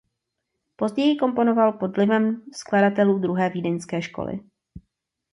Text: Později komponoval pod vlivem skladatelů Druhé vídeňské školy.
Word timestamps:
Později 0.75 1.15
komponoval 1.15 1.71
pod 1.73 1.95
vlivem 1.97 2.41
skladatelů 2.51 3.19
Druhé 3.19 3.49
vídeňské 3.49 4.01
školy. 4.01 4.39